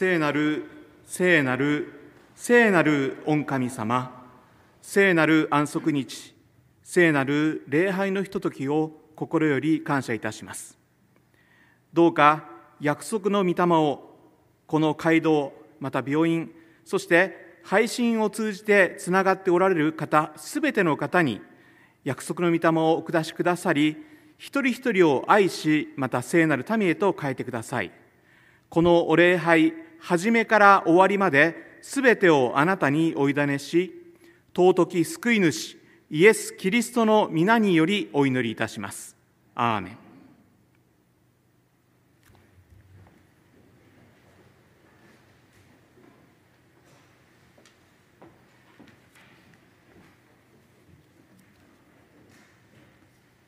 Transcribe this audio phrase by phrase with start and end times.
[0.00, 0.64] 聖なる
[1.04, 1.92] 聖なる
[2.34, 4.24] 聖なる御神様
[4.80, 6.34] 聖なる安息日
[6.82, 10.78] 聖なる礼拝のひとときを心より感謝いたします。
[11.92, 12.48] どうか
[12.80, 14.16] 約束の御霊を
[14.66, 16.50] この街道また病院
[16.86, 21.42] そして配信を通じてつながっておられる方すべての方に
[22.04, 23.98] 約束の御霊をお下しくださり
[24.38, 27.92] 一人一人を愛しまた聖なる民へと変えてください。
[28.70, 33.92] このお礼拝初めから終わりまですべてをあなたにお委ねし
[34.56, 35.78] 尊き救い主
[36.10, 39.16] イエス・キリストの皆によりお祈りいたします。
[39.54, 39.98] アーメン。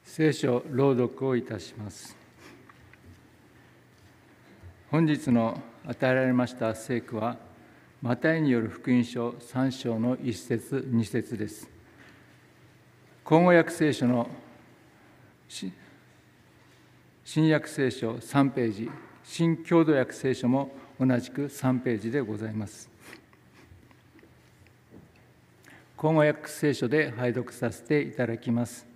[0.05, 2.17] 聖書朗読をいたします。
[4.91, 7.37] 本日の与えられました聖句は
[8.01, 11.69] マタイによる福音書3章の1節2節です。
[13.25, 14.29] 口語訳聖書の
[15.49, 15.73] 新
[17.49, 18.91] 約聖書3ページ
[19.25, 20.71] 新郷土訳聖書も
[21.01, 22.89] 同じく3ページでございます。
[25.97, 28.87] 口語訳聖書で拝読させていただきます。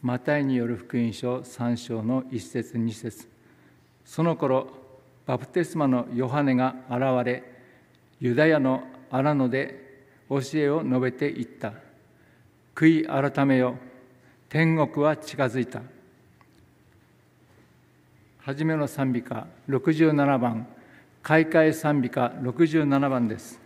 [0.00, 3.28] マタイによる福音書3章の1節2節。
[4.06, 4.81] その頃
[5.26, 7.44] バプテスマのヨハネが現れ
[8.20, 11.72] ユダヤの荒野で教えを述べていった。
[12.74, 13.76] 悔い改めよ
[14.48, 15.82] 天国は近づいた。
[18.38, 20.66] 初めの賛美歌67番。
[21.22, 23.61] 開会賛美歌67番です。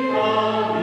[0.00, 0.79] ひ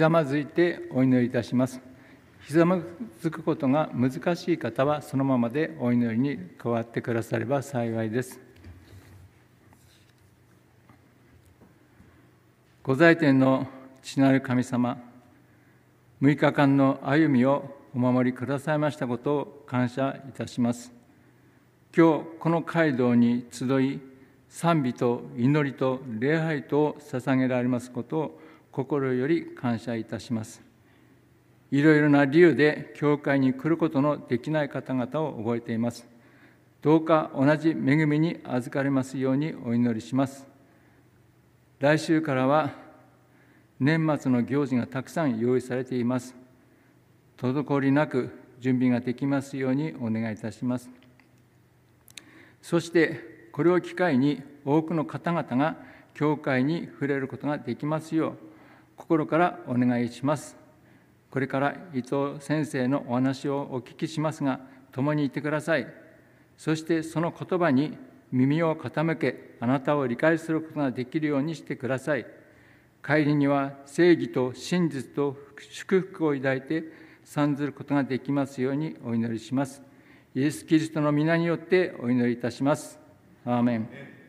[0.00, 1.78] ざまずいてお祈りいたします。
[2.40, 2.78] ひざま
[3.20, 8.40] ずくことが難しい方はそのままでお祈りに加わってくだされば幸いです。
[12.82, 13.66] ご在天の
[14.00, 14.96] 父なる神様、
[16.22, 20.94] 6日間の歩みをお守りくださいましたことを感謝いたします。
[21.94, 24.00] 今日この街道に集い、
[24.48, 28.40] 賛美と祈りと礼拝と捧げられますことを
[28.72, 30.62] 心より感謝いたします。
[31.70, 36.06] いろいろな理由で教会に来ることのできない方々を覚えています。
[36.82, 37.74] どうか同じ恵
[38.06, 40.46] みに預かれますようにお祈りします。
[41.78, 42.72] 来週からは
[43.78, 46.34] 年末の行事がたくさん用意されています。
[47.38, 50.90] 滞りなく準備ができますようにお願いいたします。
[52.62, 55.76] そしてこれを機会に多くの方々が
[56.14, 58.49] 教会に触れることができますよう
[59.00, 60.56] 心からお願いします。
[61.30, 64.60] これから伊藤先生のお話をお聞きしますが、
[64.92, 65.86] 共にいてください。
[66.58, 67.96] そしてその言葉に
[68.30, 72.26] 耳を傾け、あなたを理解することができるようにしてください。
[73.02, 76.84] 帰りには正義と真実と祝福を抱いて
[77.24, 79.82] 賛ずることができますようにお祈りします。
[80.34, 83.00] イエス・キリストの皆によってお祈りいたします。
[83.46, 84.19] アーメン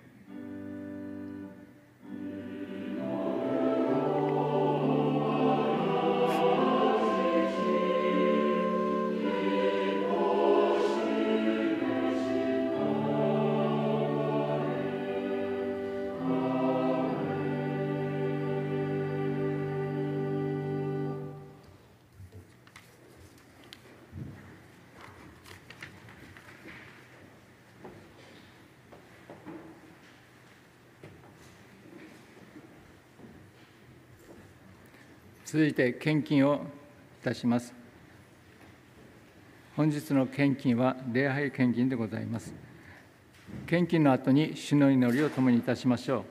[35.51, 36.61] 続いて献金を
[37.21, 37.73] いたします。
[39.75, 42.53] 本日の献金は礼拝献金でございます。
[43.67, 46.23] 献金の後に主の祈りを共にいたしましょう。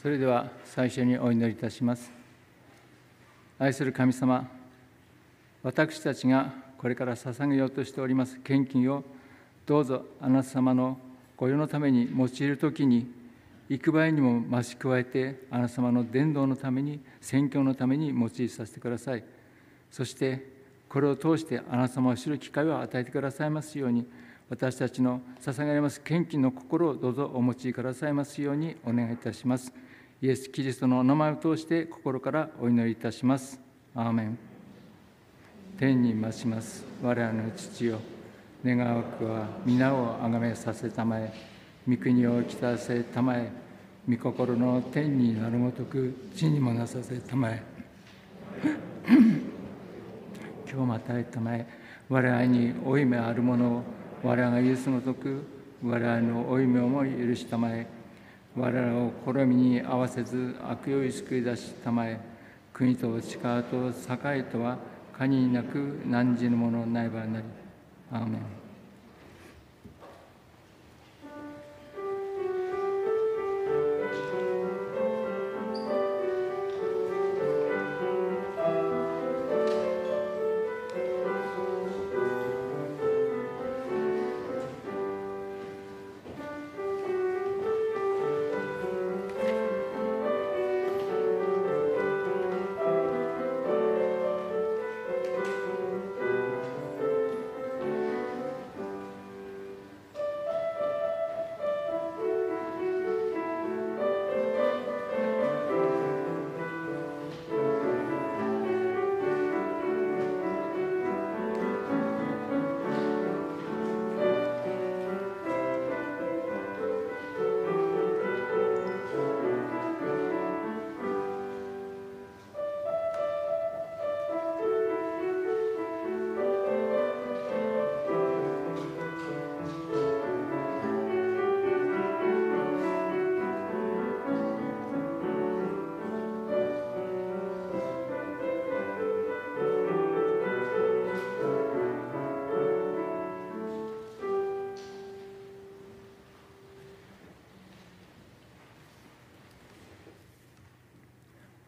[0.00, 2.10] それでは最初にお祈りいたします。
[3.58, 4.48] 愛する神様、
[5.62, 9.04] 私たちがこれから捧げようとしております献金を
[9.64, 10.98] どうぞあなた様の
[11.36, 13.10] 御用のために用いるときに
[13.68, 19.24] 幾倍にも増し加えてあなた様の伝道のために宣教のために用いさせてください。
[19.90, 20.56] そして
[20.88, 24.06] これを通してあなた様を知る機会を与えてくださいますように
[24.48, 29.72] 私たちの捧げられます献金の心をどうぞお持ちくださいますようにお願いいたします。
[30.22, 33.60] イエス・キリストのお名前を通して心からお祈りいたします。
[33.94, 34.55] アーメン。
[35.78, 36.86] 天に増します。
[37.02, 37.98] 我らの父よ。
[38.64, 41.30] 願わくは皆をあがめさせたまえ。
[41.86, 43.50] 御国を来たせたまえ。
[44.08, 47.62] 御心の天になるごとく地にもなさせたまえ。
[50.66, 51.66] 今日も与えたまえ。
[52.08, 53.82] 我らに負い目あるものを
[54.22, 55.42] 我らが許すごとく
[55.84, 57.86] 我らの負い目をも許したまえ。
[58.56, 62.18] 我らを試みに合わせず悪用救い出したまえ。
[62.72, 67.44] 国と力と栄とは限りなく何時のものないばなり。
[68.12, 68.55] アーメン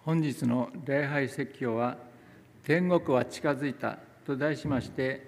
[0.08, 1.98] 本日の礼拝説教は
[2.64, 5.20] 「天国は近づいた」と題しまして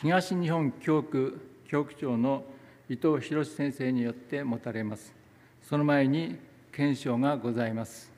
[0.00, 2.44] 東日本教区教区長の
[2.88, 5.12] 伊藤博先生によって持たれます。
[5.62, 6.38] その前に
[6.70, 8.13] 検証がございます。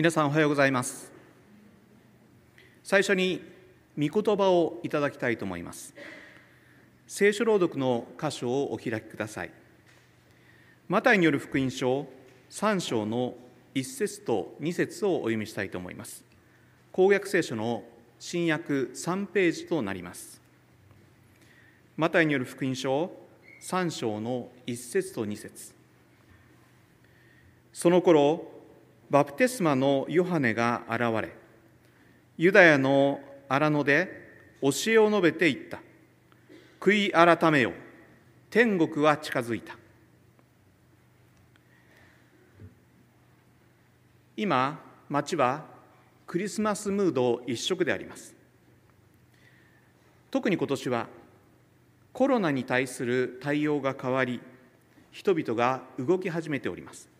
[0.00, 1.12] 皆さんおはようございます。
[2.82, 3.42] 最初に
[3.98, 5.94] 御言葉をいただきたいと思います。
[7.06, 9.50] 聖書朗読の箇所をお開きください。
[10.88, 12.06] マタイによる福音書
[12.48, 13.34] 3章の
[13.74, 16.24] 1節と2節をお読みしたいと思います。
[16.92, 17.84] 公約聖書の
[18.18, 20.40] 新約3ページとなります。
[21.98, 23.12] マタイによる福音書
[23.60, 25.74] 3章の1節と2節。
[27.74, 28.59] その頃
[29.10, 31.32] バプテスマのヨハネが現れ、
[32.38, 34.08] ユダヤの荒野で
[34.62, 35.80] 教えを述べていった。
[36.78, 37.72] 悔い改めよ、
[38.50, 39.76] 天国は近づいた。
[44.36, 45.66] 今、町は
[46.26, 48.34] クリスマスムード一色であります。
[50.30, 51.08] 特に今年は
[52.12, 54.40] コロナに対する対応が変わり、
[55.10, 57.10] 人々が動き始めております。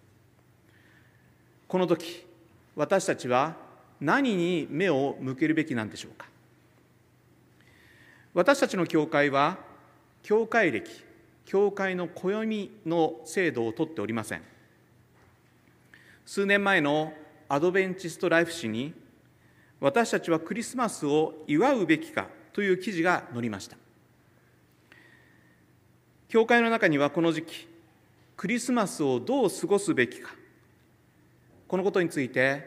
[1.70, 2.26] この時
[2.74, 3.54] 私たちは
[4.00, 6.26] 何に目を向けるべきなんでしょうか？
[8.34, 9.56] 私たちの教会は
[10.24, 10.90] 教会歴
[11.46, 14.42] 教会の暦の制度をとっておりません。
[16.26, 17.12] 数年前の
[17.48, 18.92] アドベンチスト・ライフ誌に
[19.78, 23.76] 私たちはクリスマスを祝うべきかという記事が載りました。
[26.26, 27.68] 教会の中にはこの時期
[28.36, 30.34] クリスマスをどう過ごすべきか
[31.70, 32.64] このことについて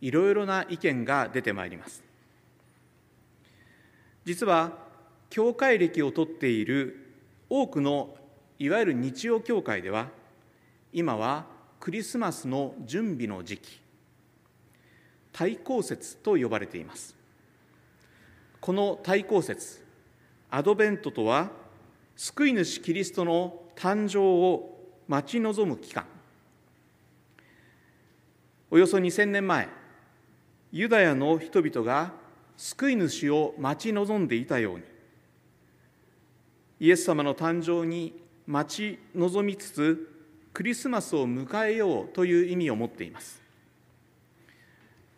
[0.00, 2.04] いろいろな意見が出てまいります。
[4.24, 4.78] 実は
[5.28, 7.16] 教会歴をとっている
[7.50, 8.14] 多くの
[8.60, 10.06] いわゆる日曜教会では
[10.92, 11.46] 今は
[11.80, 13.80] クリスマスの準備の時期
[15.32, 17.16] 対抗節と呼ばれています。
[18.60, 19.84] この対抗節
[20.48, 21.50] アドベントとは
[22.14, 26.11] 救い主キリストの誕生を待ち望む期間。
[28.74, 29.68] およそ2000年前
[30.72, 32.10] ユダヤの人々が
[32.56, 34.84] 救い主を待ち望んでいたように
[36.80, 40.10] イエス様の誕生に待ち望みつつ
[40.54, 43.42] クリスマスを迎えようという意味を持っています。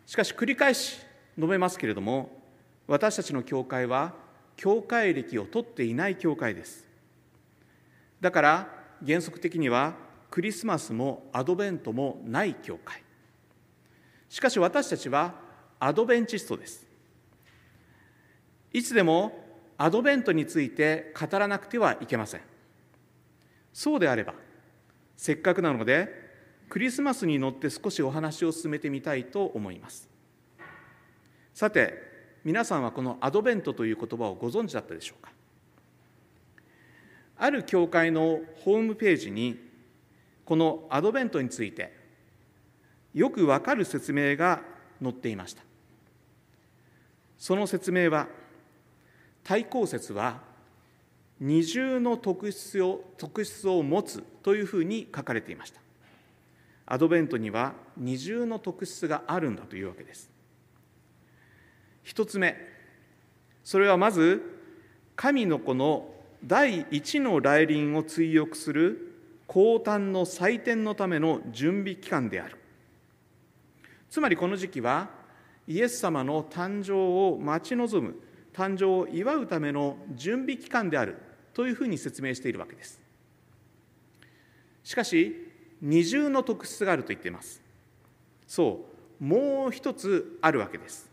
[0.05, 0.99] しかし繰り返し
[1.37, 2.37] 述べますけれども
[2.87, 4.15] 私たちの教会は
[4.57, 6.85] 教会歴を取っていない教会です。
[8.19, 8.67] だから
[9.07, 9.93] 原則的には
[10.29, 13.04] クリスマスもアドベントもない教会。
[14.29, 15.35] しかし私たちは
[15.79, 16.85] アドベンチストです。
[18.73, 19.43] いつでも
[19.77, 22.41] アドベントについて語らなくてはいけません。
[23.73, 24.33] そうであれば、
[25.17, 26.09] せっかくなので、
[26.69, 30.09] クリスマスに乗って少しお話を進めてみたいと思います。
[31.53, 31.93] さて、
[32.43, 35.31] 皆さんはこのアドベントという言葉をご存知だったでしょうか？
[37.37, 39.59] ある教会のホームページに、
[40.45, 41.93] このアドベントについて
[43.15, 44.61] よくわかる説明が
[45.01, 45.63] 載っていました。
[47.37, 48.27] その説明は
[49.43, 50.41] 対抗説は
[51.39, 55.79] 二重の特質を特質を持つというふうに書かれていました。
[56.85, 60.29] アドベントには二重の特質があるんだというわけです。
[62.03, 62.55] 一つ目
[63.63, 64.41] それはまず
[65.15, 66.09] 神の子の
[66.43, 69.13] 第一の来臨を追憶する
[69.47, 72.57] 降誕の祭典のための準備期間である。
[74.15, 75.09] つまりこの時期は
[75.67, 78.15] イエス様の誕生を待ち望む
[78.53, 81.17] 誕生を祝うための準備期間である
[81.53, 83.01] というふうに説明しているわけです。
[84.85, 85.51] しかし
[85.81, 87.61] 二重の特質があると言っています。
[88.47, 88.85] そ
[89.19, 91.09] うもう一つあるわけです。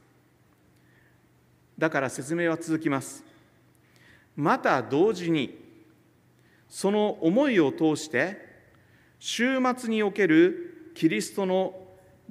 [1.77, 3.25] だから説明は続きます。
[4.37, 5.59] また同時に
[6.69, 8.37] その思いを通して
[9.19, 11.82] 週末におけるキリストの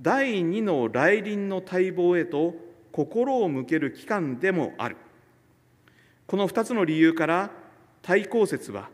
[0.02, 2.56] 第二の来臨の待望へと
[2.92, 4.98] 心を向ける期間でもある。
[6.26, 7.52] この2つの理由から
[8.02, 8.90] 対抗説は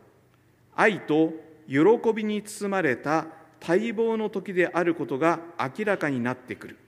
[0.74, 1.32] 愛と
[1.66, 1.78] 喜
[2.14, 3.26] びに包まれた
[3.66, 6.78] 待望の時であることが明らかになってくる。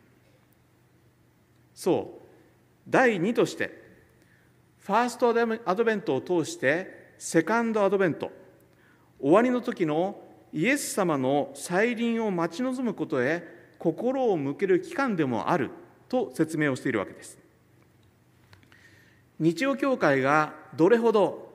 [1.74, 2.20] そう。
[2.88, 3.80] 第2として
[4.80, 5.30] ファースト
[5.64, 8.30] アドベントを通してセカンドアドベント。
[9.18, 10.20] 終わりの時の
[10.52, 15.70] イエス様の再臨を待ち望むことへ心を向ける期間でもある
[16.08, 17.38] と説明をしているわけです。
[19.40, 21.50] 日曜教会がどれほど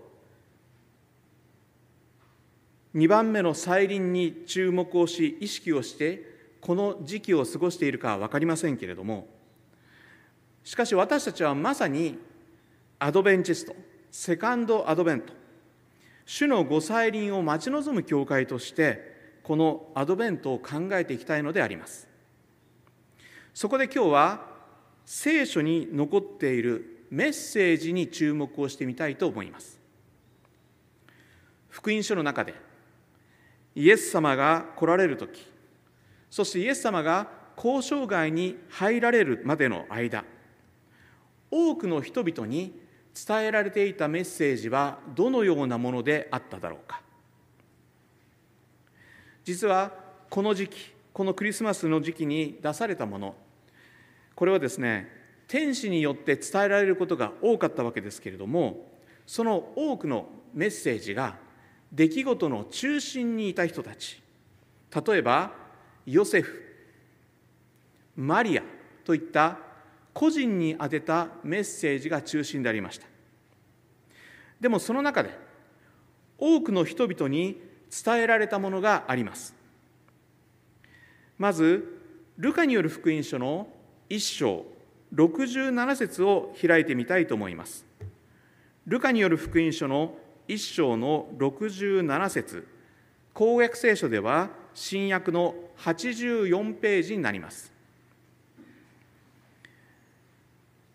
[2.96, 9.28] 2番目の再臨に注目をし意識をしてこの時期を過ごしているかは分かりませんけれども
[10.64, 12.18] しかし私たちはまさに
[12.98, 13.76] アドベンチスト
[14.10, 15.34] セカンドアドベント
[16.26, 22.05] 主のご再臨を待ち望む教会としてこのアドベントを考えていきたいのであります
[23.56, 24.41] そこで今日は
[25.06, 29.80] 聖書に残っているメッセージに注目をしてみたいと思います。
[31.70, 32.54] 福音書の中で
[33.76, 35.46] イエス様が来られる時
[36.30, 40.26] そしてイエス様が交渉外に入られるまでの間
[41.52, 42.78] 多くの人々に
[43.13, 47.02] 伝えられていたメッセージはどのようなものであっただろうか。
[49.46, 49.94] 実は
[50.30, 53.36] この時期このクリスマスの時期に出されたもの
[54.36, 55.10] これはですね
[55.48, 58.91] 天使によって伝えられることが多かったわけですけれども
[59.26, 61.38] その多くのメッセージが
[61.91, 64.21] 出来事の中心にいた人たち。
[65.06, 65.52] 例えば
[66.06, 66.62] ヨセフ
[68.15, 68.63] マリア
[69.04, 69.58] といった
[70.13, 73.08] 個人に宛てたメッセージが中心でありました。
[74.60, 75.38] でもその中で
[76.38, 77.62] 多くの人々に
[78.04, 79.54] 伝えられたものがあります。
[81.38, 82.02] まず
[82.38, 83.67] ルカによる福音書の
[84.10, 84.65] 1章
[85.13, 87.86] 67節を開いてみたいと思います。
[88.86, 90.15] ルカによる福音書の
[90.48, 92.68] 1章の67節。
[93.34, 97.72] 公約聖書では新約の84ページになります。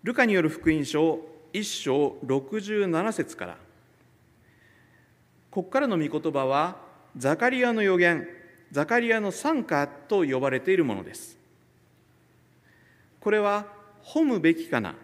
[0.03, 1.21] ルカによる福音書
[1.53, 3.57] 1章67節から。
[5.51, 6.77] ここからの御言葉は
[7.17, 8.29] ザカリアの予言
[8.71, 11.40] ザカリアの賛歌と呼ばれているものです。
[13.21, 13.67] これは
[14.03, 14.95] 褒むべきかな。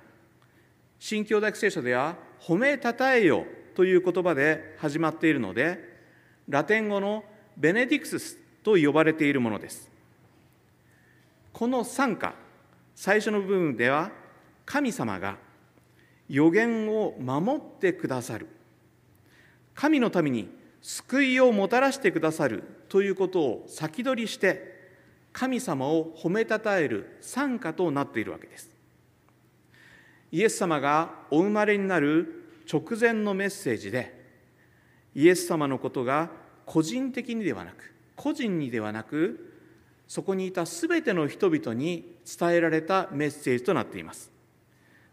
[0.98, 5.78] 新教大聖書では褒めたたえよという言葉で始まっているので
[6.48, 7.24] ラテン語の
[7.56, 9.90] ベネディクスと呼ばれているものです。
[11.52, 12.34] この賛歌
[12.94, 14.10] 最初の部分では
[14.64, 15.36] 神様が
[16.28, 18.48] 予言を守ってくださる。
[19.74, 20.48] 神のために
[20.80, 24.75] 救いをもたらしてくださるということを先取りして
[25.36, 28.70] 神様を褒めたたえる賛歌となっているわけです
[30.32, 34.18] イエス様がお生まれになる直前のメッセージで
[35.14, 36.30] イエス様のことが
[36.64, 39.52] 個人的にではなく個人にではなく
[40.08, 44.30] そこにいた全ての人々に伝えられたメッセージとなっています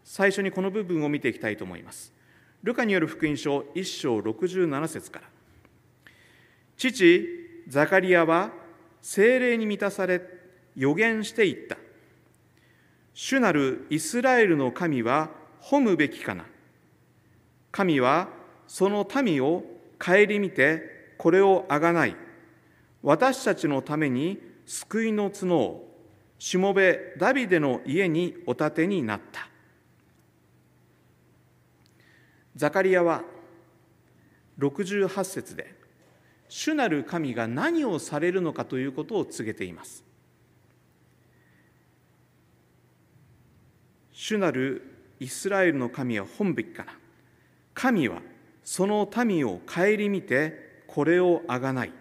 [0.04, 2.12] 最初にこの部分を見ていきたいと思います。
[2.62, 5.28] ルカによる福音書1章67節から。
[6.76, 7.26] 父、
[7.68, 8.63] ザカリアは
[9.04, 10.22] 精霊に満たされ
[10.74, 11.76] 予言していった。
[13.12, 15.28] 主なるイスラエルの神は
[15.60, 16.46] 褒むべきかな。
[17.70, 18.30] 神は
[18.66, 19.62] その民を
[19.98, 22.16] 顧みてこれをあがない。
[23.02, 25.98] 私たちのために救いの角を
[26.38, 29.46] しもべダビデの家にお立てになった。
[32.56, 33.22] ザカリアは
[34.58, 35.83] 68節で
[36.48, 40.04] 主なる神が何をされるのかということを告げています。
[44.12, 44.82] 主なる
[45.20, 46.92] イスラエルの神は本べきかな。
[47.74, 48.22] 神は
[48.62, 51.92] その民を顧みてこれをあがない。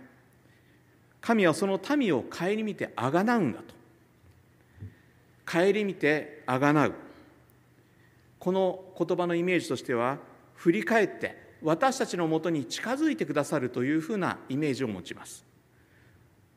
[1.19, 3.73] 神はその民を顧みてあがなうんだと。
[5.45, 6.93] 顧みてあがなう。
[8.39, 10.17] この言葉のイメージとしては
[10.55, 15.45] 振り返って私たちのもとに近づいてくださるというふうなイメージを持ちます。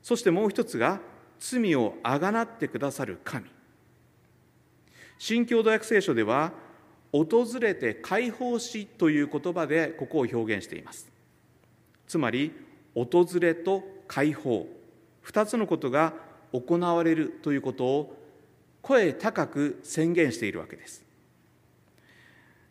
[0.02, 1.00] そしてもう一つが
[1.38, 3.46] 罪をあがなってくださる神。
[5.18, 6.52] 新共同訳聖書では
[7.12, 11.10] 訪れて解放しという言葉でここを表現しています。
[12.08, 12.52] つまり
[12.94, 14.66] 訪れと解放。
[15.24, 16.14] 2つのことが
[16.52, 18.16] 行われるということを
[18.82, 21.04] 声高く宣言しているわけです。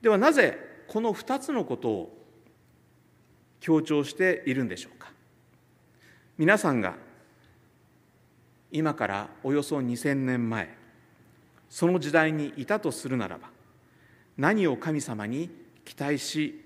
[0.01, 2.24] ではなぜこの2つのことを
[3.59, 5.11] 強調しているんでしょうか？
[6.37, 6.95] 皆さんが
[8.71, 10.75] 今からおよそ2000年前
[11.69, 13.49] その時代にいたとするならば
[14.37, 15.49] 何を神様に
[15.85, 16.63] 期待し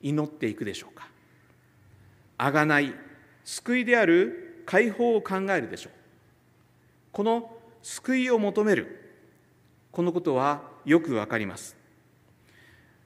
[0.00, 1.08] 祈っていくでしょうか？
[2.38, 2.94] あがない
[3.44, 5.92] 救いである解放を考えるでしょう。
[7.12, 9.12] この救いを求める
[9.92, 11.76] このことはよくわかります。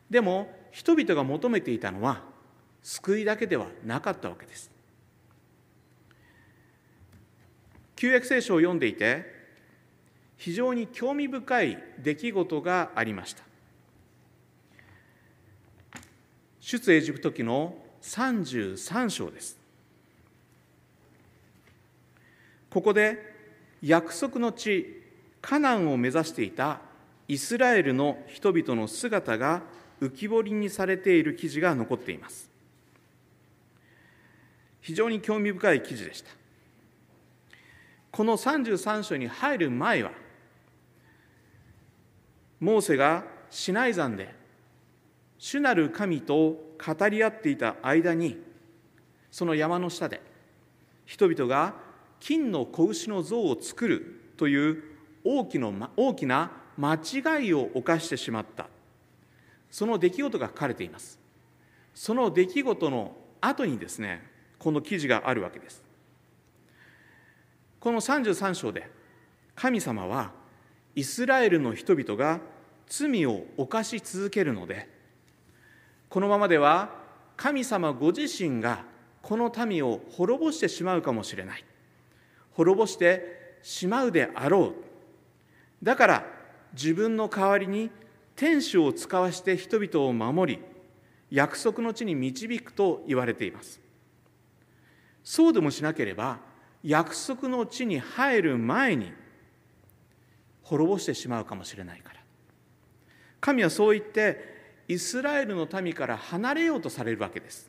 [0.08, 2.22] でも人々が求めていたのは
[2.84, 4.70] 救いだけではなかったわけです。
[7.96, 9.24] 旧約聖書を読んでいて
[10.36, 13.42] 非常に興味深い出来事がありました。
[16.60, 19.58] 出エジプト記の33章です。
[22.70, 23.18] ここで
[23.82, 25.02] 約束の地
[25.42, 26.82] カナンを目指していた
[27.26, 29.62] イスラエルの人々の姿が
[30.00, 32.50] 浮き彫りにされている記事が残っています。
[34.80, 36.30] 非常に興味深い記事でした。
[38.10, 40.10] この33章に入る前は
[42.60, 44.34] モーセがシナイ山で
[45.38, 46.34] 主なる神と
[46.84, 48.38] 語り合っていた間に
[49.30, 50.20] その山の下で
[51.06, 51.74] 人々が
[52.18, 54.82] 金の子牛の像を作るという
[55.24, 58.68] 大きな大きな間違いを犯してしまった。
[59.70, 61.18] その出来事が書かれています。
[61.94, 64.22] その出来事の後にですね
[64.58, 65.82] この記事があるわけです。
[67.80, 68.90] この33章で
[69.54, 70.32] 神様は
[70.94, 72.40] イスラエルの人々が
[72.88, 74.88] 罪を犯し続けるので
[76.08, 76.90] このままでは
[77.36, 78.84] 神様ご自身が
[79.22, 81.64] この民を滅ぼしてしまうかもしれない。
[82.52, 85.84] 滅ぼしてしまうであろう。
[85.84, 86.26] だから
[86.72, 87.90] 自分の代わりに
[88.38, 90.62] 天使を使わして人々を守り
[91.28, 93.80] 約束の地に導くと言われています。
[95.24, 96.38] そうでもしなければ
[96.84, 99.12] 約束の地に入る前に
[100.62, 102.20] 滅ぼしてしまうかもしれないから。
[103.40, 107.68] 神はそう言ってイスラエルの民から離れようとされるわけです。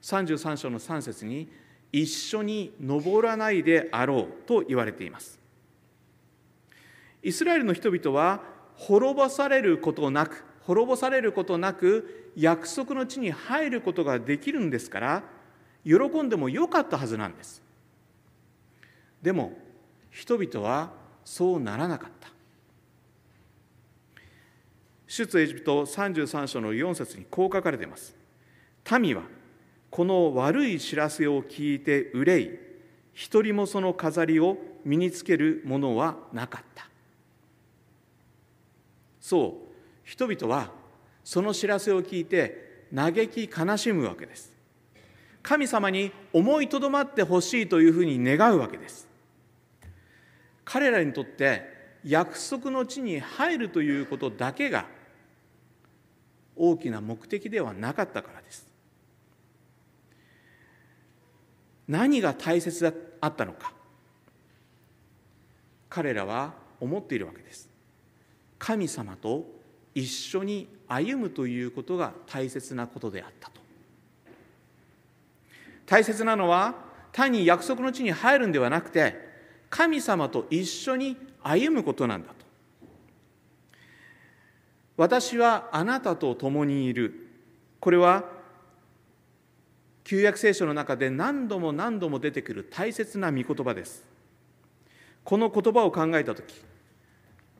[0.00, 1.52] 33章の3節に
[1.92, 5.38] 一緒に登らないであろうと言われています。
[7.22, 15.22] イスラエルの人々は滅ぼされることなく滅ぼされることなく約束の地に入ることができるんですから
[15.84, 17.62] 喜んでもよかったはずなんです。
[19.22, 19.52] でも
[20.10, 20.90] 人々は
[21.24, 22.28] そうならなかった。
[25.06, 28.14] 出エジプト33章の4節にこう書かれています。
[29.00, 29.22] 民は
[29.90, 32.50] この悪い知らせを聞いて憂い
[33.12, 36.85] 一人もその飾りを身につけるものはなかった。
[39.26, 39.52] そう
[40.04, 40.70] 人々は
[41.24, 44.52] その知らせを聞いて嘆き悲しむわけです。
[45.42, 49.08] 神様に思いとどまってほしいというふうに願うわけです。
[50.64, 51.64] 彼らにとって
[52.04, 54.86] 約束の地に入るということだけが
[56.54, 58.64] 大きな目的ではなかったからです。
[61.88, 63.72] 何が大切であったのか。
[65.88, 67.74] 彼らは思っているわけです。
[68.66, 69.44] 神様と
[69.94, 73.60] 一緒に歩むということが大切なことであったと。
[75.86, 76.74] 大切なのは
[77.12, 79.14] 単に約束の地に入るんではなくて
[79.70, 82.34] 神様と一緒に歩むことなんだと。
[84.96, 87.28] 私はあなたと共にいる。
[87.78, 88.24] これは
[90.02, 94.04] 旧約聖書の中で何度も何度も出てくる大切な御言葉です。
[95.22, 96.64] この言葉を考えた時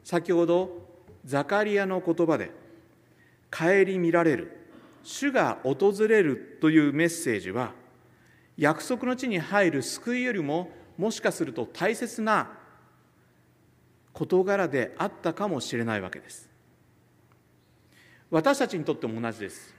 [0.02, 0.85] 先ほど
[1.26, 2.52] ザカリアの言葉で
[3.50, 4.56] 「顧みられる」
[5.02, 7.74] 「主が訪れる」というメッセージは
[8.56, 12.56] 約束の地に入る救いよりももしかすると大切な
[14.12, 16.48] 事柄であったかもしれないわけです。
[18.30, 19.74] 私たちにとっても同じです。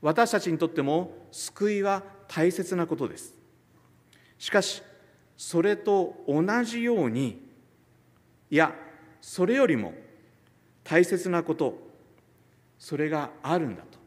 [0.00, 3.34] 私たちにとっても救いは大切なことです。
[4.38, 4.82] しかし
[5.36, 7.44] それと同じように
[8.50, 8.74] いや
[9.20, 9.94] それよりも
[10.84, 11.78] 大切なこと
[12.78, 13.98] それがあるんだと。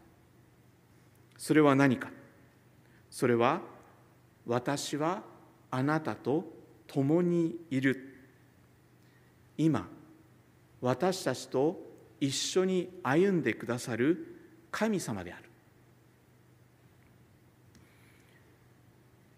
[1.38, 2.10] それは何か。
[3.10, 3.62] それは
[4.46, 5.24] 私は
[5.72, 6.46] あなたと
[6.88, 8.18] 共にいる。
[9.58, 9.88] 今
[10.82, 11.80] 私たちと
[12.20, 14.36] 一緒に歩んでくださる
[14.72, 15.44] 神様である。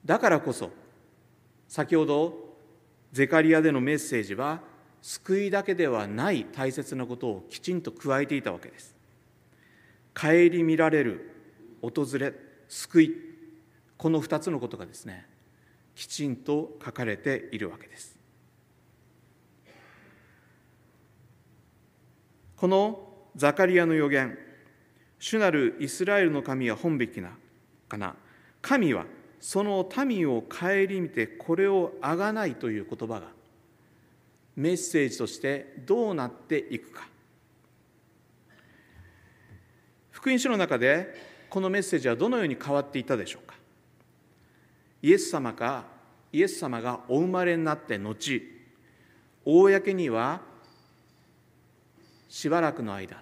[0.03, 0.71] だからこそ
[1.67, 2.55] 先ほど
[3.11, 4.61] ゼカリアでのメッセージは
[5.07, 8.93] 救いだけではない大切なことをきちんと加えていたわけです。
[10.13, 11.31] 顧みられる
[11.81, 12.33] 訪れ
[12.67, 13.15] 救い。
[13.95, 15.25] この2つのことがですね
[15.95, 18.19] きちんと書かれているわけです。
[22.57, 22.99] この
[23.37, 24.37] ザカリアの予言
[25.19, 27.31] 主なるイスラエルの神は本べきな
[27.87, 28.17] かな。
[28.61, 29.05] 神は
[29.39, 30.67] その民を顧
[30.99, 33.36] みてこれをあがないという言葉が
[34.57, 37.07] メッセージとしてどうなっていくか。
[40.09, 41.13] 福音書の中で
[41.47, 43.55] このメッセージはどのように変わっていたでしょうか。
[45.03, 45.85] イエス様が
[46.33, 48.41] イエス様がお生まれになって後
[49.45, 50.41] 公には
[52.27, 53.21] しばらくの間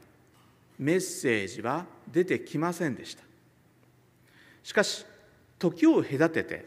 [0.80, 3.24] メッセージは出てきませんでした。
[4.64, 5.06] しかし
[5.60, 6.66] 時を隔てて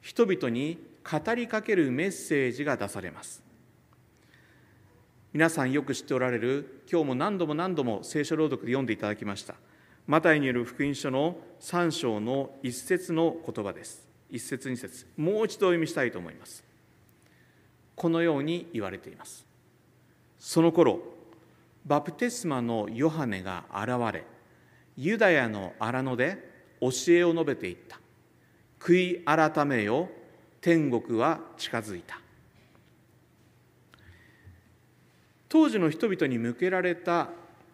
[0.00, 3.40] 人々に語りかけるメッセージが出されます。
[5.32, 9.54] 皆さんよく知っておられる今日も何度も何度も聖書朗読で読んでいただきました。
[10.06, 14.08] マタイによる福音書の3章の一節の言葉です。
[14.30, 15.06] 一節二節。
[15.16, 16.64] もう一度お読みしたいと思います。
[17.94, 19.46] このように言われています。
[20.38, 21.00] その頃
[21.84, 24.24] バプテスマのヨハネが現れ
[24.96, 28.00] ユダヤの荒野で教えを述べていった。
[28.80, 30.08] 悔い改めよ
[30.60, 32.20] 天国は近づいた。
[35.48, 37.28] 当時の人々に向けられた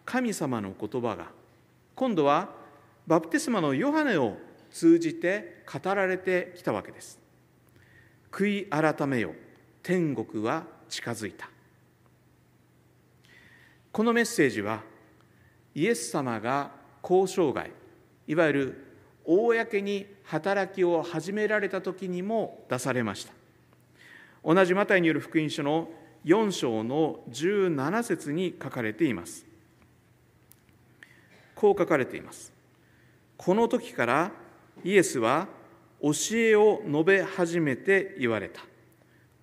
[0.05, 1.27] 神様の言葉が
[1.95, 2.49] 今度は
[3.07, 4.37] バプテスマのヨハネを
[4.71, 7.19] 通じて語られてきたわけです。
[8.31, 9.33] 悔い改めよ
[9.81, 11.49] 天国は近づいた。
[13.91, 14.81] このメッセージは
[15.75, 16.71] イエス様が
[17.03, 17.71] 交渉外
[18.27, 18.85] いわゆる
[19.25, 23.33] 公に働きを始められた時にも出されました。
[24.43, 25.89] 同じマタイによる福音書の
[26.25, 29.45] 4章の17節に書かれています。
[31.55, 32.51] こう書かれています。
[33.37, 34.31] この時から
[34.83, 35.47] イエスは
[36.01, 38.61] 教えを述べ始めて言われた。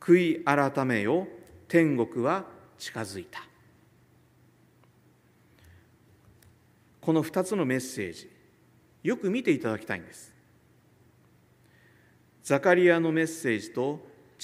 [0.01, 1.27] 悔い改めよ
[1.69, 2.45] 天国は
[2.79, 3.43] 近づいた。
[7.01, 8.31] この2つのメッセージ
[9.03, 10.35] よく見ていただきたいんです。
[12.51, 14.01] ザカリアのメッセージと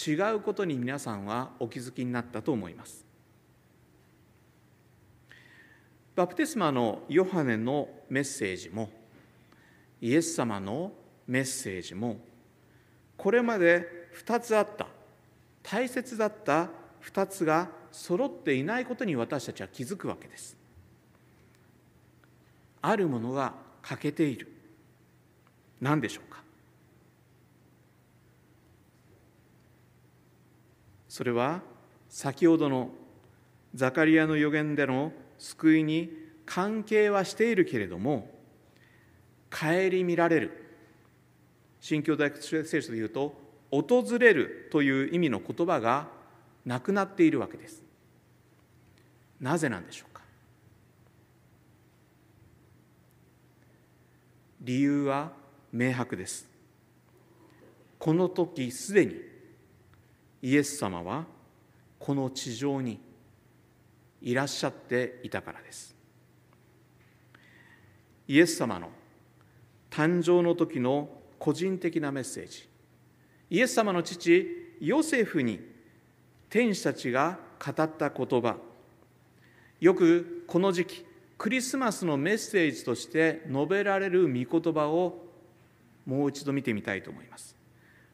[0.06, 3.04] 違うことに皆さんはお気づきになったと思います。
[6.14, 8.90] バプテスマのヨハネのメッセージも
[10.00, 10.92] イエス様の
[11.26, 12.20] メッセージも
[13.16, 14.86] これまで2つあった
[15.64, 16.68] 大切だった
[17.02, 20.56] 2つが揃っていないことに私たちは気づくわけです。
[22.82, 24.52] あるものが欠けている。
[25.80, 26.45] 何でしょうか？
[31.16, 31.62] それは
[32.10, 32.90] 先ほどの
[33.74, 36.12] ザカリアの予言での救いに
[36.44, 38.30] 関係はしているけれども
[39.50, 40.50] 顧みられる。
[41.80, 43.34] 新教大学聖書でいうと
[43.70, 46.08] 訪れるという意味の言葉が
[46.66, 47.82] なくなっているわけです。
[49.40, 50.20] なぜなんでしょうか？
[54.60, 55.32] 理由は
[55.72, 56.46] 明白です。
[57.98, 59.14] この時すでに
[60.46, 61.24] イエス様は
[61.98, 63.00] この地上に
[64.22, 65.92] いらっしゃっていたからです。
[68.28, 68.90] イエス様の
[69.90, 71.08] 誕生の時の
[71.40, 72.68] 個人的なメッセージ。
[73.50, 74.46] イエス様の父
[74.80, 75.58] ヨセフに
[76.48, 78.56] 天使たちが語った言葉。
[79.80, 81.04] よくこの時期
[81.36, 85.24] クリスマスのメッセージとして述べられる御言葉を
[86.06, 87.56] もう一度見てみたいと思います。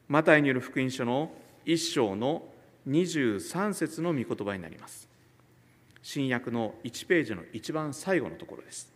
[0.08, 1.30] マタイによる福音書の
[1.64, 2.42] 一章の
[2.88, 5.08] 23節の御言葉になります。
[6.02, 8.92] 新約の1ページの一番最後のところです。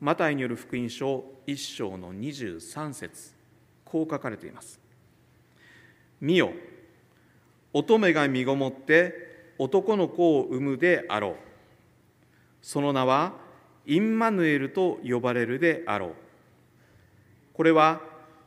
[0.00, 3.32] マタイによる福音書一章の23節
[3.84, 4.80] こう書かれています。
[6.20, 6.52] 見よ、
[7.72, 9.14] 乙女が身ごもって
[9.58, 11.34] 男の子を産むであろう。
[12.60, 13.34] その名は
[13.86, 16.14] インマヌエルと呼ばれるであろう。
[17.54, 18.00] これは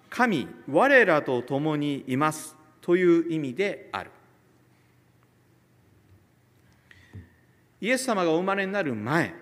[0.09, 4.11] 神、我らと共にいますという意味である。
[7.81, 9.33] イエス様がお生まれになる前、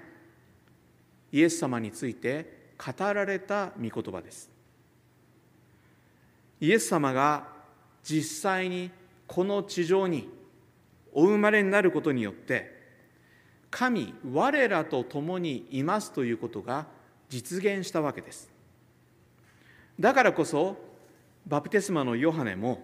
[1.32, 4.50] イエス様について語られた御言葉です。
[6.60, 7.48] イエス様が
[8.04, 8.92] 実際に
[9.28, 10.30] この地上に
[11.14, 12.76] お生まれになることによって
[13.70, 16.88] 神我らと共にいますということが
[17.30, 18.50] 実現したわけです
[20.00, 20.78] だからこそ
[21.46, 22.84] バプテスマのヨハネも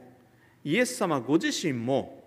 [0.63, 2.23] イエス様ご自身も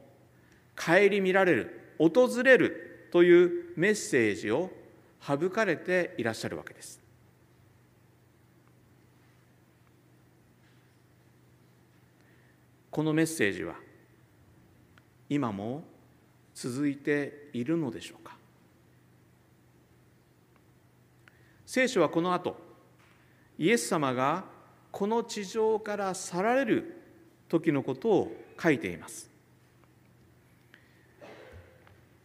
[0.77, 4.71] 顧みられる訪れるというメッセージを
[5.21, 7.01] 省かれていらっしゃるわけです。
[12.91, 13.75] このメッセージは
[15.29, 15.85] 今も
[16.55, 18.37] 続いているのでしょうか？
[21.67, 22.57] 聖書はこの後
[23.59, 24.45] イエス様が
[24.97, 27.03] この地上から去られる
[27.51, 29.31] 時のことを書いています。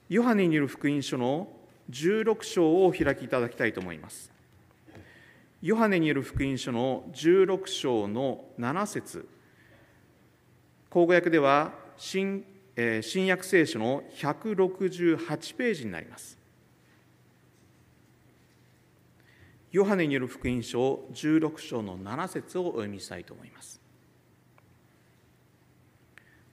[0.07, 1.49] ヨハネによる福音書の
[1.89, 4.32] 16章をお開きいただきたいと思います。
[5.61, 9.28] ヨハネによる福音書の16章の7節。
[10.89, 12.45] 口語訳では新
[12.78, 16.41] え新約聖書の168ページになります。
[19.72, 23.80] ヨハネによる福音書16章の7節をお読みしたいと思います。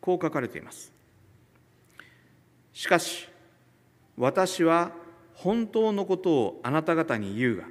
[0.00, 0.92] こう書かれています。
[2.72, 3.28] しかし、
[4.16, 4.92] 私は
[5.34, 7.64] 本当のことをあなた方に言うが、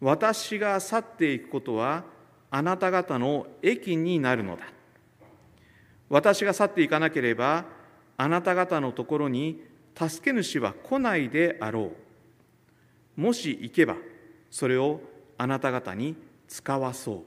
[0.00, 2.04] 私が去っていくことは
[2.50, 4.64] あなた方の益になるのだ
[6.08, 7.64] 私が去っていかなければ
[8.16, 9.62] あなた方のところに
[9.96, 11.92] 助け主は来ないであろ
[13.16, 13.96] うもし行けば
[14.54, 15.00] それを
[15.36, 16.14] あなた方に
[16.46, 17.22] 使わそう。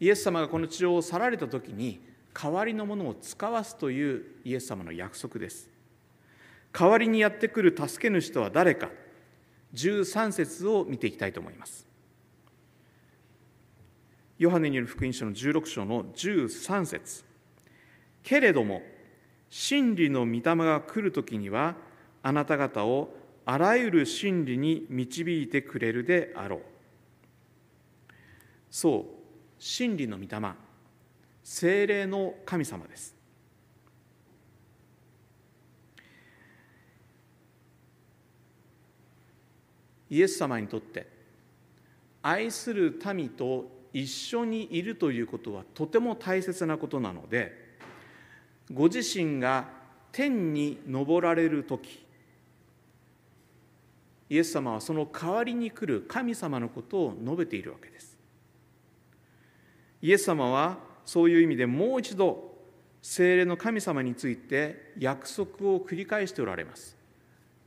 [0.00, 2.00] イエス様がこの地上を去られた時に
[2.34, 5.70] 代わりのものを使わすというイエス様の約束です。
[6.72, 8.90] 代わりにやってくる助け主とは誰か。
[9.74, 11.86] 13節を見ていきたいと思います。
[14.40, 17.24] ヨハネによる福音書の16章の13節。
[18.24, 18.82] けれども
[19.50, 21.76] 真理の御霊が来る時には
[22.24, 26.60] あなた方をあらゆる真理に導いてくれるであろう。
[28.70, 29.04] そう
[29.58, 30.54] 真理の御霊
[31.42, 33.14] 精霊の神様です。
[40.08, 41.06] イエス様にとって
[42.20, 47.76] 愛する民と一緒にいるということはとても大切なことなので
[48.72, 49.68] ご自身が
[50.12, 52.01] 天に昇られる時
[54.32, 58.16] イエス様はその代わりに来る神様のことを述べているわけです。
[60.00, 62.50] イエス様はそういう意味でもう一度
[63.02, 66.96] 精霊の神様について約束を繰り返しておられます。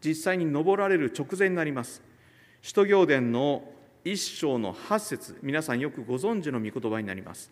[0.03, 2.01] 実際に登られる直前になります。
[2.63, 3.71] 使徒行伝の
[4.03, 5.37] 一章の八節。
[5.43, 7.51] 皆さんよくご存知の御言葉になります。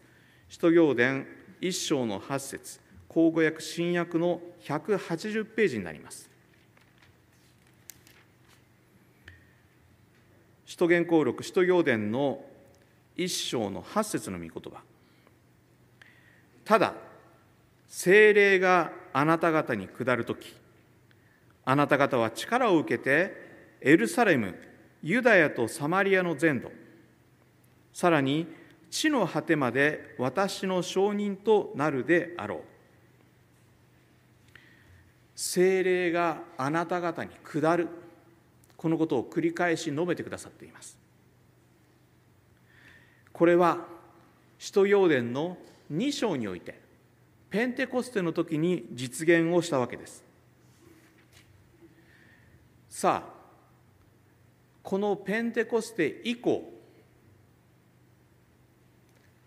[0.50, 1.28] 使徒行伝
[1.62, 2.80] 一章の八節。
[3.08, 6.33] 口語訳新訳の180ページになります。
[10.74, 12.44] 使徒言行録使徒行伝の
[13.16, 14.82] 一章の八節の御言葉。
[16.66, 16.96] ただ
[17.88, 20.52] 精霊があなた方に下るとき
[21.64, 23.36] あなた方は力を受けて
[23.82, 24.56] エルサレム
[25.04, 26.72] ユダヤとサマリアの全土
[27.94, 28.48] さらに
[28.90, 32.60] 地の果てまで私の証人となるであろう。
[35.36, 37.90] 精霊があなた方に下る。
[38.84, 40.98] このことを繰り返し述べてくださっています。
[43.32, 43.78] これは
[44.60, 45.58] 使徒要伝の
[45.90, 46.82] 2章において
[47.50, 50.26] ペンテコステの時に実現をしたわけです。
[52.90, 53.34] さあ
[54.82, 56.70] このペンテコステ以降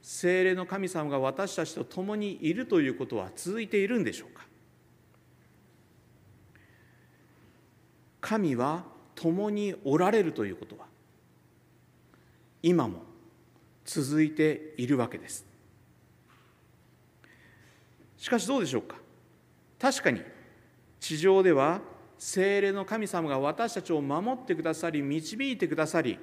[0.01, 4.47] 精霊の神様が私たちと共にいるということは続いているんでしょうか。
[8.23, 10.87] 神は共におられるということは
[12.63, 13.03] 今も
[13.85, 15.45] 続いているわけです。
[18.17, 18.97] しかしどうでしょうか？
[19.79, 20.23] 確かに
[21.01, 21.81] 地上では
[22.19, 26.19] 精霊の神様が私たちを守ってくださり導いてくださり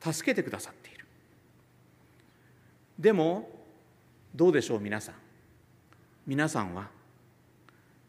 [0.00, 1.06] 助けてくださっている。
[2.98, 3.48] でも
[4.34, 5.14] どうでしょう皆さん？
[6.26, 6.88] 皆さんは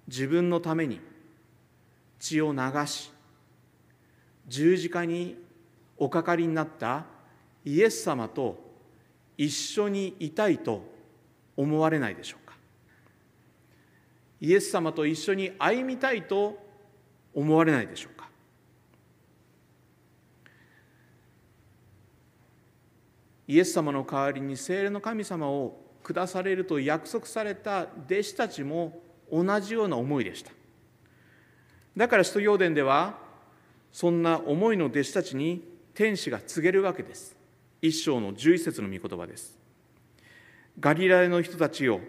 [0.08, 1.00] 自分のために
[2.20, 3.12] 血を流し
[4.48, 5.38] 十字架に
[5.98, 7.06] おかかりになった
[7.64, 8.58] イエス様と
[9.38, 10.84] 一緒にいたいと
[11.56, 12.56] 思われないでしょうか？
[14.42, 16.58] イエス様と一緒に歩みたいと
[17.34, 18.30] 思われないでしょうか？
[23.48, 29.02] イエス様の代わりに聖霊の神様を下されると約束された弟子たちも
[29.32, 30.52] 同じような思いでした。
[31.96, 33.18] だから使徒行伝では
[33.92, 37.36] そんな思いの弟子たちに天使が告げるわけです。
[37.82, 39.58] 一章の11節の御言葉です。
[40.80, 42.00] ガリラヤの人たちよ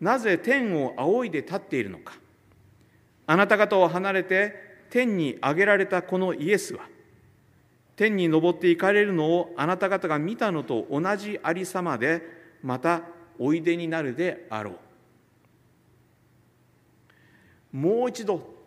[0.00, 2.14] なぜ天を仰いで立っているのか。
[3.26, 4.54] あなた方を離れて
[4.90, 6.88] 天に上げられたこのイエスは
[7.94, 12.22] 天に昇って行かれるのをあなた方が見たのと同じありさまで
[12.62, 13.02] また
[13.38, 14.72] おいでになるであろ
[17.72, 17.76] う。
[17.76, 18.57] もう一度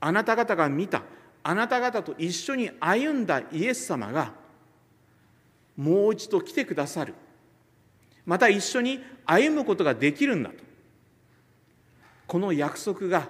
[0.00, 1.02] あなた方が見た
[1.42, 4.32] あなた方と一緒に歩んだイエス様が
[5.76, 7.14] もう一度来てくださる。
[8.26, 10.56] また一緒に歩むことができるんだと。
[12.26, 13.28] この約束が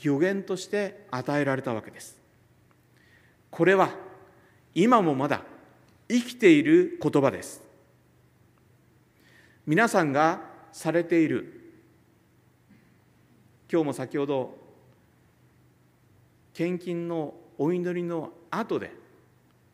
[0.00, 2.16] 予言として与えられたわけです。
[3.50, 3.90] これは
[4.74, 5.42] 今もまだ
[6.08, 7.62] 生きている言葉です。
[9.66, 10.40] 皆さんが
[10.72, 11.74] されている
[13.70, 14.61] 今日も先ほど
[16.54, 18.92] 献金のお祈りの後で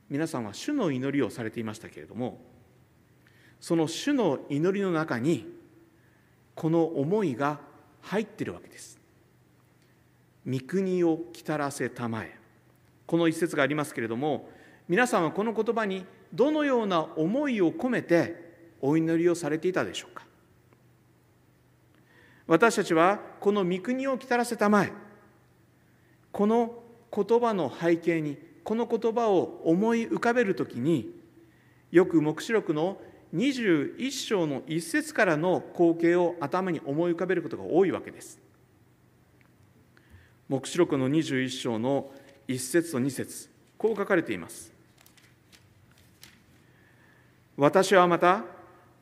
[0.08, 2.40] 皆さんは主の祈りをされていましたけれども
[3.60, 5.46] その主の祈りの中に
[6.54, 7.60] この思いが
[8.02, 8.98] 入っているわけです。
[10.46, 12.36] 御国を来たらせたまえ。
[13.06, 14.48] この一節がありますけれども
[14.88, 18.48] 皆さんはこの言葉にどのような思いを込めて
[18.80, 20.24] お祈りをされていたでしょうか。
[22.46, 24.92] 私たちはこの御国を来たらせたまえ
[26.32, 26.82] この
[27.14, 31.10] 言葉の背景にこの言葉を思い浮かべるときに
[31.90, 33.00] よく黙示録の
[33.34, 38.38] 21章の一節からの光景を頭に思い浮かべることが多いわけです。
[40.48, 42.10] 黙示録の21章の
[42.46, 44.72] 一節と二節こう書かれています。
[47.56, 48.44] 私はまた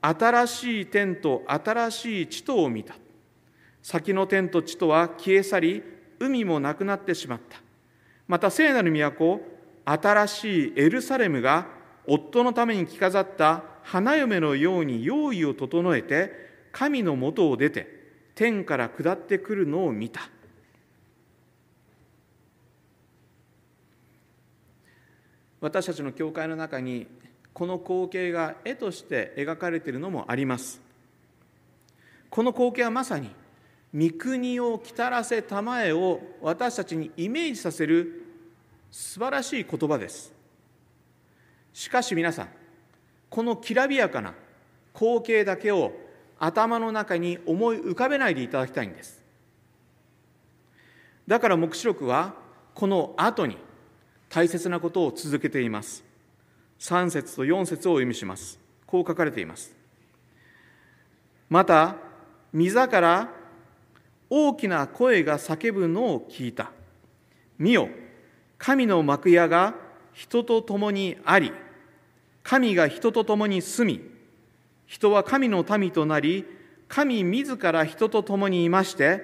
[0.00, 2.96] 新しい天と新しい地とを見た。
[3.82, 5.82] 先の天と地とは消え去り、
[6.18, 7.58] 海もなくなってしまった。
[8.28, 9.40] また聖なる都、
[9.84, 11.66] 新しいエルサレムが
[12.06, 16.32] 夫のために着飾った花嫁のように用意を整えて、
[16.72, 17.86] 神のもとを出て、
[18.34, 20.28] 天から下ってくるのを見た。
[25.60, 27.06] 私たちの教会の中に
[27.52, 30.80] この光景が絵として描かれているのもあります
[32.30, 33.30] この光景はまさに
[33.95, 38.24] 御国を来たらせたまえを私たちにイメージさせる
[38.91, 40.32] 素晴らしい言葉です。
[41.72, 42.49] しかし皆さん
[43.28, 44.34] このきらびやかな
[44.95, 45.93] 光景だけを
[46.39, 49.22] 頭の中に思い浮かべないでいただきたいんです。
[51.26, 52.34] だから黙示録は
[52.74, 53.59] この後に
[54.28, 56.05] 大切なことを続けています。
[56.78, 58.59] 3節と4節をお読みします。
[58.87, 59.74] こう書かれています。
[61.49, 61.97] また
[62.55, 63.30] 御座から
[64.28, 66.72] 大きな声が叫ぶのを聞いた。
[67.58, 67.88] 見よ、
[68.58, 69.74] 神の幕屋が
[70.12, 71.52] 人と共にあり、
[72.42, 74.00] 神が人と共に住み、
[74.86, 76.44] 人は神の民となり、
[76.88, 79.22] 神自ら人と共にいまして、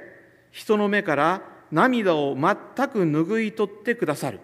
[0.51, 2.57] 人の目から涙を全
[2.89, 4.41] く拭い取ってくださる。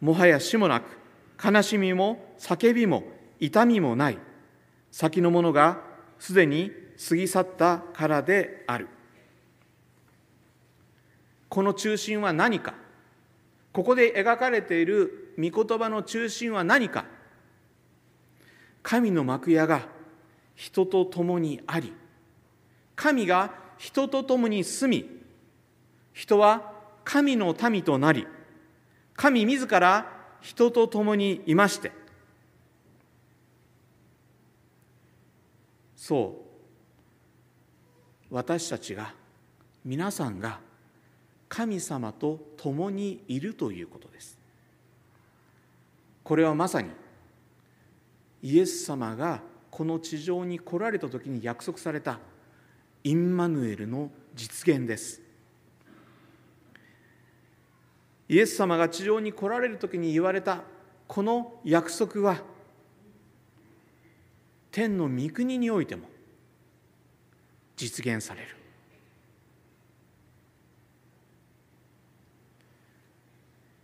[0.00, 0.98] もはや死もなく、
[1.42, 3.04] 悲しみも叫びも
[3.40, 4.18] 痛みもない。
[4.90, 5.80] 先のものが
[6.18, 6.70] すでに
[7.08, 8.88] 過ぎ去ったからである。
[11.56, 12.74] この中心は何か。
[13.72, 17.06] ここで描かれている御言葉の中心は何か。
[18.82, 19.88] 神の幕屋が
[20.54, 21.94] 人と共にあり
[22.94, 25.10] 神が人と共に住み
[26.12, 28.26] 人は神の民となり
[29.14, 31.90] 神自ら人と共にいまして。
[35.96, 36.36] そ
[38.30, 38.34] う。
[38.34, 39.14] 私たちが
[39.86, 40.65] 皆さんが
[41.48, 44.38] 神様と共にいるということです。
[46.24, 46.90] これはまさに
[48.42, 49.40] イエス様が
[49.70, 52.18] この地上に来られた時に約束された
[53.04, 55.22] インマヌエルの実現です。
[58.28, 60.62] イエス様が地上に来られる時に言われた
[61.06, 62.42] この約束は
[64.72, 66.08] 天の御国においても
[67.76, 68.55] 実現される。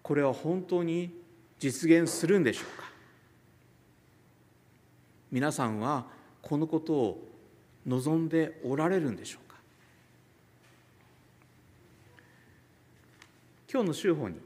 [0.03, 1.15] これは本当に
[1.59, 2.91] 実現するんでしょうか？
[5.31, 6.07] 皆さんは
[6.43, 7.29] このことを
[7.87, 9.57] 望んでおられるんでしょうか？
[13.73, 14.37] 今日の週報に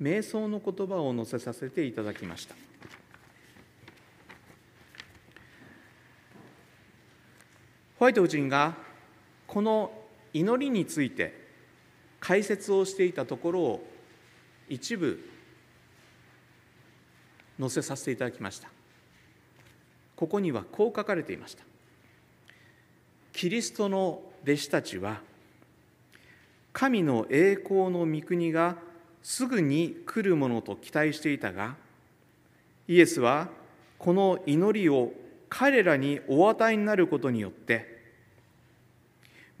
[0.00, 2.54] 瞑想の言葉を載せさせていただきました。
[7.98, 8.76] ホワイト夫人が
[9.46, 9.92] この
[10.32, 11.48] 祈りについて
[12.18, 13.89] 解説をしていたところを
[14.70, 15.20] 一部
[17.58, 18.70] 載せさせていただきました。
[20.16, 21.62] ここにはこう書かれていました。
[23.32, 25.20] キリストの弟子たちは
[26.72, 28.76] 神の栄光の御国が
[29.22, 31.76] すぐに来るものと期待していたが
[32.88, 33.48] イエスは
[33.98, 35.12] この祈りを
[35.48, 38.00] 彼らにお与えになることによって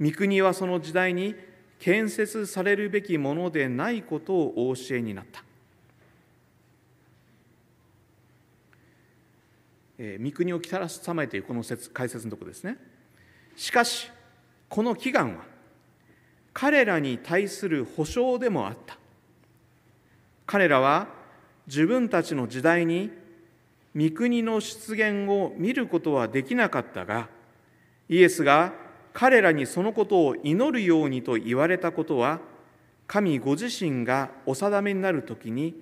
[0.00, 1.34] 御国はその時代に
[1.80, 5.42] 建設されるべきものでないことをお教えになった。
[9.98, 12.76] えー、御国を来たらさまえというこの説解説のところですね。
[13.56, 14.10] しかし、
[14.68, 15.44] この祈願は
[16.52, 18.98] 彼らに対する保証でもあった。
[20.46, 21.08] 彼らは
[21.66, 23.10] 自分たちの時代に
[23.96, 27.28] 御国の出現を見ることはできなかったが、
[28.08, 32.40] イエスが彼らにそのことを祈るようにと言われたことは
[33.06, 35.74] 神ご自身がお定めになるときに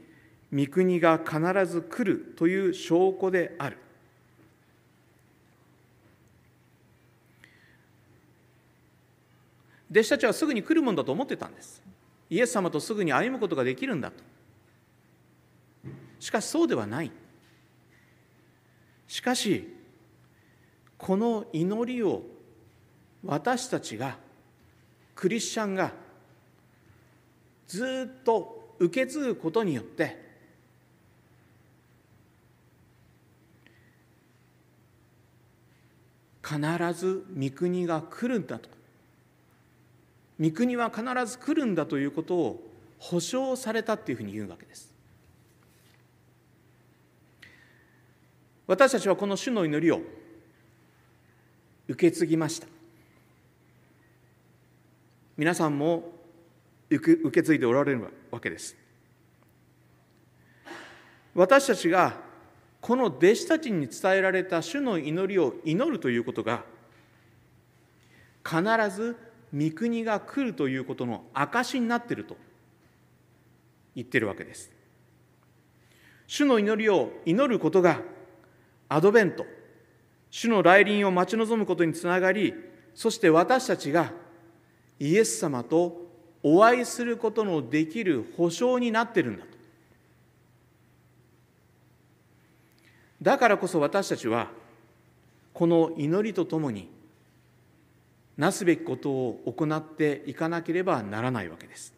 [0.52, 3.76] 御国が必ず来るという証拠である。
[9.90, 11.82] 弟子たちはすぐに来るもんだと思ってたんです。
[12.30, 14.22] イエス様とすぐに歩むことができるんだと。
[16.20, 17.10] しかしそうではない。
[19.06, 19.74] しかし
[20.98, 22.22] この祈りを
[23.24, 24.16] 私たちが
[25.14, 25.92] クリスチャンが
[27.66, 30.28] ずっと受け継ぐことによって
[36.48, 36.58] 必
[36.94, 38.70] ず御国が来るんだと。
[40.40, 44.94] 御国は必ず来るんだということを保証されたっていうふうに言うわけです。
[48.66, 50.00] 私たちはこの主の祈りを
[51.88, 52.77] 受け継ぎました。
[55.38, 56.10] 皆さんも
[56.90, 58.76] 受け継いでおられるわけです。
[61.32, 62.16] 私たちが
[62.80, 66.64] この弟子たちに伝えられた主の祈りを祈るということが
[68.44, 69.16] 必ず
[69.54, 72.36] 御国が来るということの証になっていると
[73.94, 74.72] 言ってるわけです。
[76.26, 78.00] 主の祈りを祈ることが
[78.88, 79.46] アドベント
[80.30, 82.54] 主の来臨を待ち望むことにつながり
[82.92, 84.12] そして私たちが
[85.00, 86.08] イエス様と
[86.42, 89.58] お会いすることのできる保証になってるんだと。
[93.20, 94.50] だからこそ私たちは
[95.52, 96.88] この祈りとともに
[98.36, 101.92] なすべきことを行っていかなければならないわけです。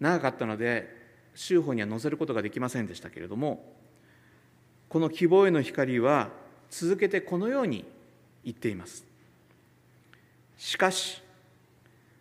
[0.00, 0.98] 長かったので
[1.34, 3.72] 州法には載せることができませんでしたけれども
[4.88, 6.30] この希望への光は
[6.70, 7.84] 続けてこのように
[8.44, 9.04] 言っています
[10.56, 11.22] しかし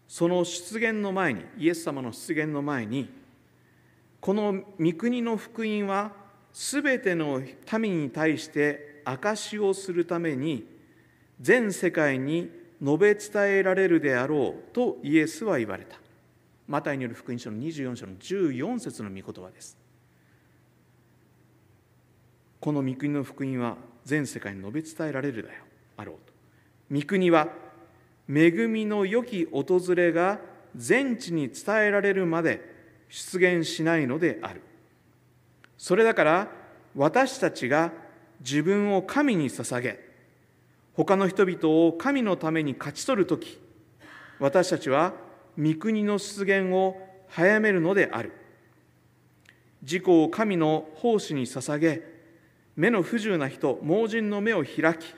[0.07, 3.09] その出現の前にイエス様の出現の前に
[4.20, 6.11] この御国の福音は
[6.51, 7.41] すべての
[7.80, 10.65] 民に対して証しをするために
[11.39, 12.49] 全世界に
[12.82, 15.97] 述べ伝えられるであろうとイエスは言われた。
[16.67, 19.78] マタイによる福音書の24章の14節の御言葉です。
[22.59, 25.63] この御国の福音は全世界に述べ伝えられるだよ
[25.99, 26.33] あろうと。
[26.95, 27.49] 御国は
[28.29, 30.39] 恵みの良き訪れが
[30.75, 32.61] 全地に伝えられるまで
[33.09, 34.61] 出現しないのである。
[35.77, 36.51] それだから
[36.95, 37.91] 私たちが
[38.39, 39.99] 自分を神に捧げ、
[40.93, 43.59] 他の人々を神のために勝ち取るとき、
[44.39, 45.13] 私たちは
[45.57, 46.95] 御国の出現を
[47.27, 48.31] 早めるのである。
[49.81, 52.01] 自己を神の奉仕に捧げ、
[52.75, 55.13] 目の不自由な人、盲人の目を開き、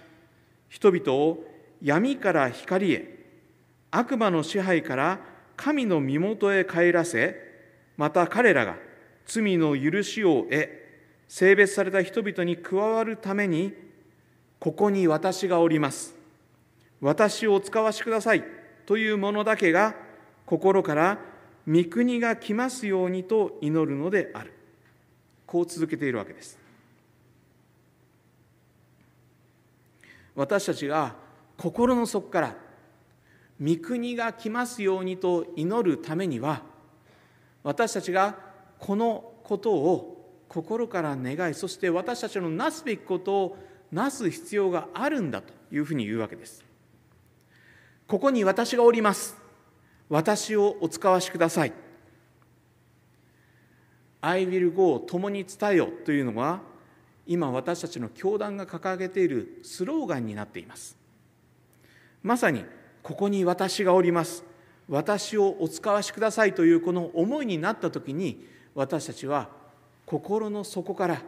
[0.71, 1.43] 人々を
[1.81, 3.19] 闇から光へ、
[3.91, 5.19] 悪魔の支配から
[5.57, 7.35] 神の身元へ帰らせ、
[7.97, 8.77] また彼らが
[9.25, 10.69] 罪の許しを得、
[11.27, 13.73] 性別された人々に加わるために、
[14.59, 16.15] ここに私がおります。
[17.01, 18.43] 私をお使わしください
[18.85, 19.93] というものだけが
[20.45, 21.19] 心から
[21.67, 24.53] 御国が来ますようにと祈るのである。
[25.45, 26.60] こう続けているわけです。
[30.41, 31.13] 私たちが
[31.55, 32.55] 心の底から
[33.63, 36.63] 御国が来ますようにと祈るためには
[37.61, 38.35] 私たちが
[38.79, 43.57] このことを心から願いそして私たちのなすべきことを
[43.91, 46.65] なす必要があるんだというふうに言うわけです。
[48.07, 49.37] ここに私がおります。
[50.09, 51.73] 私をお使わしください。
[54.21, 56.70] I will go 共に伝えよというのは
[57.27, 60.97] 今私たちの教団が掲げているスローガンになっています。
[62.23, 62.65] まさに
[63.03, 64.43] ここに私がおります。
[64.91, 68.45] 私をお使わしくださいというこの思いになった時に
[68.75, 69.49] 私たちは
[70.05, 71.21] 心の底から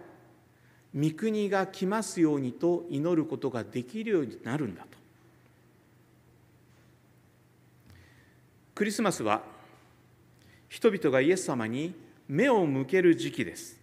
[0.93, 4.89] 御国が来ますようにと祈ることができるようになるんだと
[8.75, 9.43] クリスマスは
[10.67, 11.93] 人々がイエス様に
[12.27, 13.79] 目を向ける時期です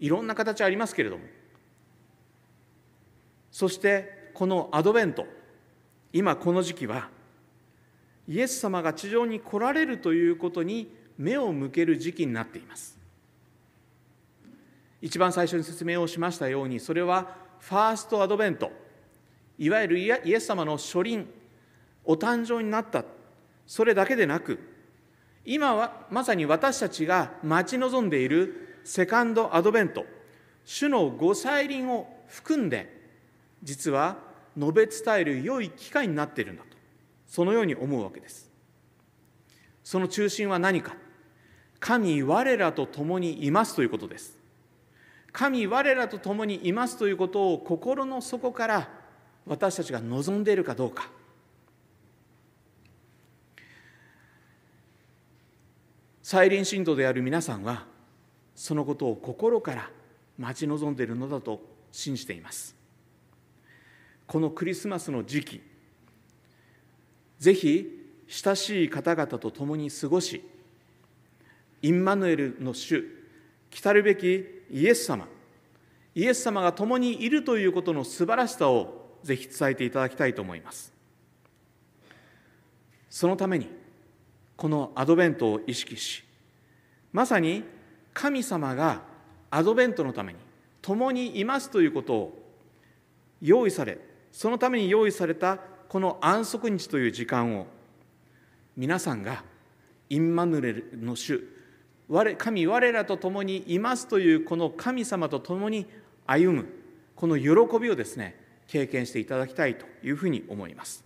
[0.00, 1.24] いろんな形ありますけれども。
[3.52, 5.26] そしてこのアドベント。
[6.12, 7.08] 今この時期は
[8.26, 12.98] イエス様が地上に来られるということに目を向ける時期になっています。
[15.02, 18.72] 一番最初に説明をしましたようにそれはファーストアドベント。
[19.58, 21.28] いわゆるイエス様の初臨
[22.04, 23.04] お誕生になった。
[23.66, 24.58] それだけでなく
[25.44, 30.04] 今はまさに私たちが待ち望んでいるセカンドアドベント。
[30.64, 33.00] 主のご再臨を含んで
[33.62, 34.18] 実は
[34.56, 36.76] 述べ伝える良い機会になっているんだと。
[37.26, 38.50] そのように思うわけです。
[39.82, 40.96] その中心は何か。
[41.80, 44.38] 神我らと共にいますということです。
[45.32, 48.90] 神我らと共にいますということを心の底から
[49.46, 51.08] 私たちが望んでいるかどうか。
[56.22, 57.86] 再臨信徒である皆さんは
[58.60, 59.90] そのことを心から
[60.36, 62.76] 待ち望んでいるのだと信じています。
[64.26, 65.62] このクリスマスの時期
[67.38, 67.86] ぜひ
[68.28, 70.44] 親しい方々と共に過ごし
[71.80, 73.02] インマヌエルの主
[73.70, 75.26] 来るべきイエス様
[76.14, 80.92] イエス様が共にいるということの素晴らしさをぜひ伝えていただきたいと思います。
[83.08, 83.70] そのために
[84.54, 86.22] このアドベントを意識し
[87.10, 87.79] まさに
[88.20, 89.00] 神様が
[89.50, 90.38] アドベントのために
[90.82, 92.38] 共にいますということを
[93.40, 93.96] 用意され
[94.30, 95.56] そのために用意された
[95.88, 97.66] この安息日という時間を
[98.76, 99.42] 皆さんが
[100.10, 101.42] インマヌレルの主
[102.10, 105.86] 我神我らと共にいますというこの神様と共に
[106.26, 106.66] 歩む
[107.16, 107.48] この喜
[107.80, 111.04] びをですね経験していただきたいというふうに思います。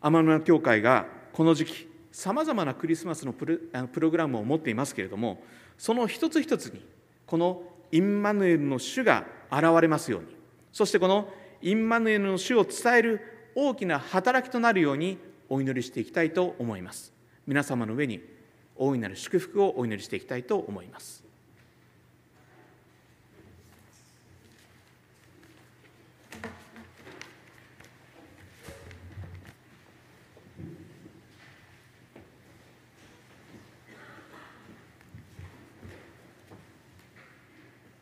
[0.00, 1.87] 天沼教会がこの時期
[2.18, 3.46] さまざまなクリスマスのプ
[4.00, 5.40] ログラムを持っていますけれども
[5.76, 6.84] その一つ一つに
[7.26, 7.62] この
[7.92, 10.26] インマヌエルの主が現れますように
[10.72, 11.28] そしてこの
[11.62, 13.20] インマヌエルの主を伝える
[13.54, 15.16] 大きな働きとなるように
[15.48, 17.12] お祈りしていきたいと思います。
[17.46, 18.20] 皆様の上に
[18.74, 21.27] 大いなる祝福をお祈りしていきたいと思います。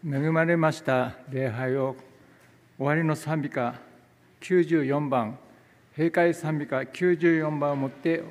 [0.09, 1.97] 恵まれました礼拝を
[2.79, 3.75] 終わりの賛美歌
[4.41, 5.37] 94番
[5.97, 8.23] 閉会賛美歌94番をもって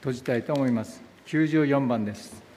[0.00, 1.02] 閉じたいと思います。
[1.26, 2.49] 94番です。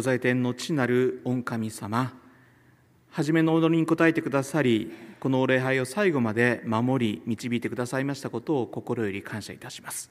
[0.00, 2.10] ご在天の地なる御神様。
[3.10, 4.90] 初めの踊りに応えてくださり
[5.20, 10.10] この礼拝を最後まで守り導いてくださいましたことを心より感謝いたします。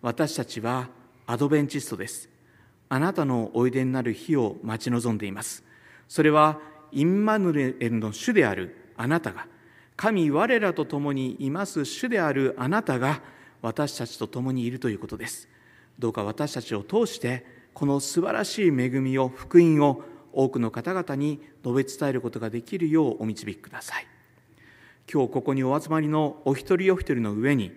[0.00, 0.88] 私たちは
[1.26, 2.30] アドベンチストです。
[2.88, 5.62] あなたのおいでになる日を待ち望んでいます。
[6.08, 6.58] それは
[6.90, 9.46] インマヌエルの主であるあなたが
[9.96, 13.20] 神我らと共にいます主であるあなたが
[13.60, 15.46] 私たちと共にいるということです。
[15.98, 20.02] どうか私たちを通してこの素晴らしい恵みを福音を
[20.32, 24.06] 多くの方々に述べ伝えることができるようお導きください。
[25.12, 27.72] 今日ここにお集まりのお一人お一人の上に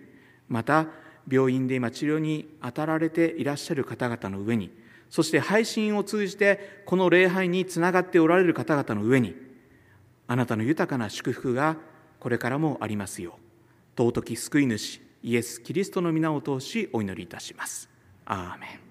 [0.48, 0.86] また
[1.30, 4.70] 病院で今治療に当たられていらっしゃる方々の上に
[5.10, 9.34] そして配信を通じてこの礼拝につながっておられる方々の上に
[10.26, 11.76] あなたの豊かな祝福が
[12.18, 14.02] これからもありますよう。
[14.02, 17.88] 尊き救い主イエス・キリストの皆を通しお祈りいたします。
[18.24, 18.87] アーメン。